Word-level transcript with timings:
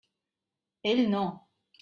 Ell 0.89 1.03
no. 1.13 1.23